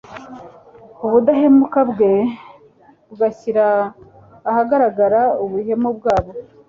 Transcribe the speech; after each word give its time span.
ubudahemuka 1.05 1.79
bwe 1.91 2.13
bugashyira 3.07 3.65
ahagaragara 4.49 5.21
ubuhemu 5.43 5.89
bwabo. 5.97 6.31